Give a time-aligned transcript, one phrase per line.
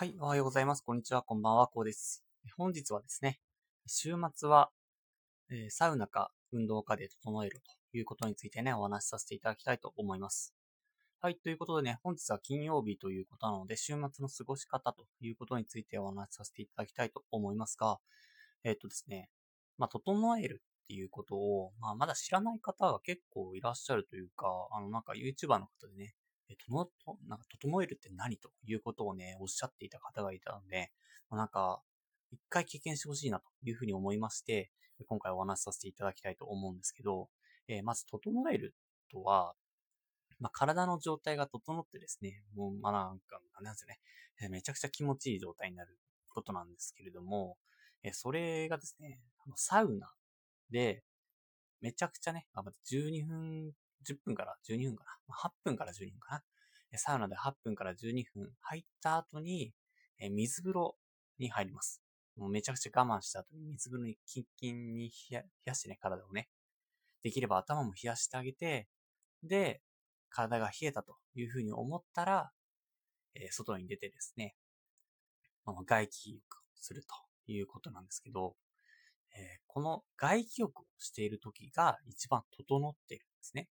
[0.00, 0.84] はい、おはようございます。
[0.84, 2.22] こんにちは、こんばんは、こうです。
[2.56, 3.40] 本日はですね、
[3.88, 4.70] 週末は、
[5.50, 7.60] えーサウナか運動かで整える
[7.92, 10.54] ということについてね、お話しさせていただきたいと思います。
[11.20, 17.98] はい、ということでね、本日は金曜日ということなので、週末の過ごし方ということについてお話しさせていただきたいと思いますが、
[18.62, 19.28] えーっとですね、
[19.78, 26.14] まあ、整えるっていうことを、まあ、まだ知らない方が結構いらっしゃるというか、あの、なんか YouTuber の方でね、
[26.48, 30.92] え、との、と、なんか、整えるって何ということをね、おっしゃっていた方がいたので、
[31.30, 31.82] まあなんか、
[32.30, 34.70] 一回経験してほしいなというふうに思いまして、
[35.06, 37.28] 今回お話しさせていただきたいと思うんですけど、
[37.68, 38.74] えーまず、整える
[39.10, 39.54] とは、
[40.40, 47.58] まあ、体の状態が整ってですね、もう、まあ、なんか、なんですよね、めちゃくちゃ気持ちいい状態になることなんですけれども、
[48.02, 49.20] えーそれがですね、
[49.56, 50.12] サウナ
[50.70, 51.02] で、
[51.80, 52.46] めちゃくちゃね、
[52.84, 53.72] 12分、
[54.04, 55.34] 10分から12分かな。
[55.34, 56.42] 8分から12分かな。
[56.98, 59.72] サウナで8分から12分入った後に、
[60.30, 60.96] 水風呂
[61.38, 62.02] に入ります。
[62.36, 66.48] もうめちゃくちゃ我慢した後に水風呂にキンキンに冷やしてね、体をね。
[67.22, 68.88] できれば頭も冷やしてあげて、
[69.42, 69.82] で、
[70.30, 72.50] 体が冷えたというふうに思ったら、
[73.34, 74.54] えー外に出てですね、
[75.64, 77.14] あ外気浴をすると
[77.50, 78.54] いうことなんですけど、
[79.34, 83.68] えーこの外気浴をしている時が一番整っているんですね。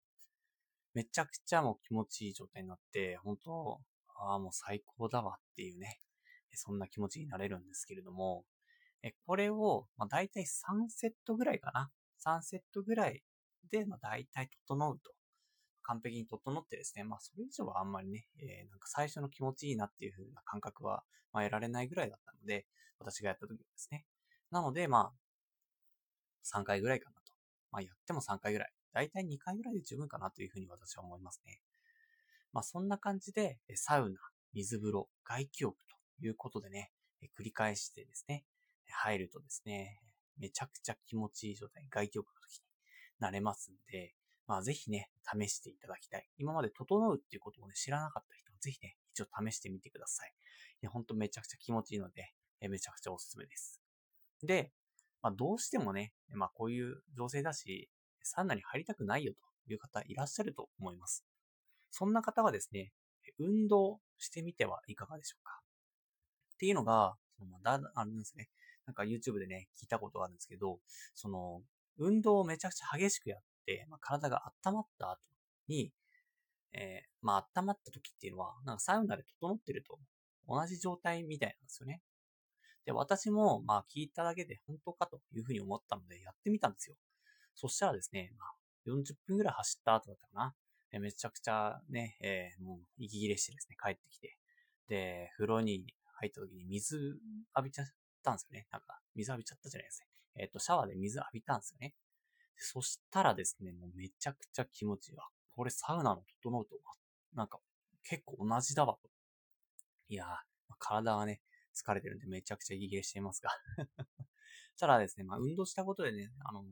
[0.96, 3.82] めちゃくちゃもう気持ちいい状態になって、本当
[4.18, 6.00] ああ、もう最高だわっていうね、
[6.54, 8.46] そんな気持ちになれるんですけれども、
[9.04, 11.92] えこれを、まあ、大体3セットぐらいかな。
[12.26, 13.22] 3セットぐらい
[13.70, 15.12] で、まあ、大体整うと。
[15.84, 22.66] 完璧に整ってですね、まあ、それ以上はあんまりね、えーなんか最初の気持ちいいなっていう風な感覚は、まあ、得られないぐらいだったので、
[22.98, 24.06] 私がやった時ですね。
[24.50, 27.34] なので、まあ、3回ぐらいかなと。
[27.72, 28.72] まあ、やっても3回ぐらい。
[28.96, 31.60] だいたい2回ぐらいで十分かなというふうに私は思いますね。
[32.54, 34.16] まあ、そんな感じで、サウナ、
[34.54, 35.76] 水風呂、外気浴
[36.20, 36.94] ということでね、
[37.38, 38.46] 繰り返してですね、
[38.88, 40.00] 入るとですね、
[40.40, 42.64] めちゃくちゃ気持ちいい状態外気浴の時に
[43.20, 44.14] なれますんで、
[44.48, 46.30] まあ、ぜひね、試していただきたい。
[46.38, 50.32] 今まで整うっていうことをね、知らなかった人はぜひね、一応試してみてください。
[50.82, 52.32] いや、ほんとめちゃくちゃ気持ちいいので、
[52.70, 53.82] めちゃくちゃおすすめです。
[54.42, 54.72] で、
[55.22, 57.90] まあ、どうしてもね、まあ、こういう情勢だし、
[58.26, 61.24] サウナに入りたくないよという方いらっしゃると思います。
[61.92, 62.92] そんな方はですね、
[63.40, 65.62] 運動してみてはいかがでしょうか？
[66.56, 68.50] っていうのが、そのだあれなんですね。
[68.86, 70.80] なんか YouTube でね、聞いたことがあるんですけど、
[71.16, 71.62] その、
[71.98, 75.20] 運動をめちゃくちゃ激しくやって、まあ、体が温まった後
[75.68, 75.92] に、
[76.74, 79.98] えーまあ、温まった時っていうのは、なんかサウナで整ってると
[80.48, 82.02] 同じ状態みたいなんですよね。
[82.86, 86.96] で、私も、まあ、聞いただけで本当かというふうに思ったので、やってみたんですよ。
[87.56, 88.54] そしたらですね、まあ、
[88.88, 90.56] 40分ぐらい走った後だったかな。
[90.92, 94.38] えめちゃくちゃね、えーもう息切れしてですね、帰ってきて。
[94.88, 97.20] で、風呂に入った時に水
[97.56, 97.88] 浴びちゃっ
[98.24, 98.68] たんですよね。
[98.72, 100.44] なんか、水浴びちゃったじゃないですね。
[100.44, 101.96] えっ、と、シャワーで水浴びたんですよね。
[102.58, 105.28] そしたらですね、もうめちゃくちゃ気持ちいいわ。
[105.50, 106.76] これサウナの整うと、
[107.34, 107.60] なんか、
[108.04, 108.98] 結構同じだわ。
[110.08, 110.28] いやー、
[110.80, 111.42] 体はね、
[111.76, 113.50] 疲れてるんでめちゃくちゃ息切れしていますが。
[114.76, 116.64] しただですね、まあ運動したことでね、あの、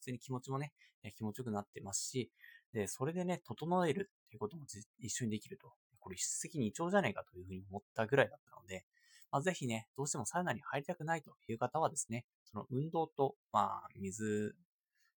[0.00, 0.72] 普通に気持ちもね、
[1.16, 2.30] 気持ちよくなってますし、
[2.72, 4.64] で、それでね、整えるっていうことも
[4.98, 5.72] 一緒にできると。
[5.98, 8.86] これ一石二鳥じゃねえかというふうに思ったぐらいだったので、
[9.30, 14.56] まあ、ぜひね、どうしてもサウナに入りたくないという方はですね、その運動と、まあ、水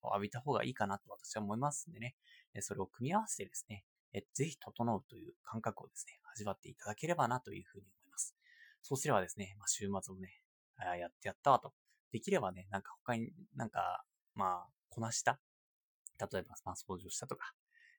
[0.01, 2.15] を浴びた方がいいかなと私は思いますんでね、
[2.59, 8.35] それを組み合わせてですね、えぜひ整うという感覚をですね、味わっていただければなというふうに思います。
[8.83, 10.41] そうすればですね、まあ、週末もね、
[10.99, 11.73] やってやったわと。
[12.11, 14.03] できればね、なんか他になんか、
[14.35, 15.39] まあ、こなした。
[16.19, 17.53] 例えば、まあ、掃除をしたとか、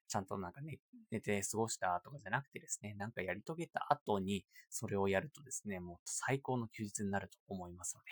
[0.07, 0.79] ちゃんとなんかね、
[1.11, 8.07] 寝て過ごしたとかじゃなくてですね、なんかやり遂げた後に、それをやるとですね、もう最高の休日になると思いますので、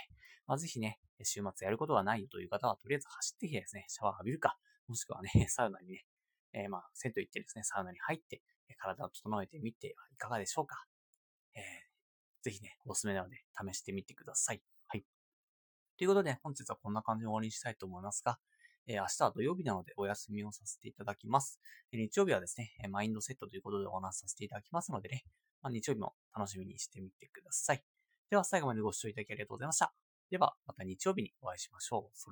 [0.48, 4.58] まあ、ぜひね、週末やることがないよという方は、とりあえず走ってきてですね、シャワー浴びるか、
[4.88, 6.06] もしくはね、 サウナにね、
[6.54, 8.42] えーまあ、銭湯行ってですね、サウナに入って、
[8.78, 10.86] 体を整えてみてはいかがでしょうか。
[11.56, 11.94] えー
[12.44, 14.62] ぜひね、おすすめなので、試してみてください。
[15.98, 18.40] ということで、本日はこんな感じで終わりにしたいと思いますが、
[18.88, 21.60] えー明日は土曜日なのでお休みをさせていただきます。
[21.92, 25.24] えー日曜日はですね、えーマインドセットということでお話しさせていただきますのでね、
[25.62, 27.84] まあ、日曜日も楽しみにしてみてください。
[28.30, 29.94] では最後までご視聴いただきありがとうございました。
[30.32, 32.18] では、また日曜日にお会いしましょう。
[32.18, 32.32] それ